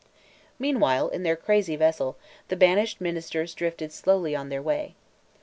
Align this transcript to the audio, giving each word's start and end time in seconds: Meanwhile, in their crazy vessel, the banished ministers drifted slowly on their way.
Meanwhile, 0.57 1.09
in 1.09 1.21
their 1.21 1.35
crazy 1.35 1.75
vessel, 1.75 2.17
the 2.47 2.55
banished 2.55 2.99
ministers 2.99 3.53
drifted 3.53 3.93
slowly 3.93 4.35
on 4.35 4.49
their 4.49 4.59
way. 4.59 4.95